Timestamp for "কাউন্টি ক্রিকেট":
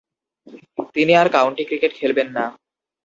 1.35-1.91